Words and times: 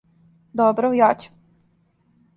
Добро, 0.61 0.89
ја 1.01 1.11
ћу. 1.25 1.31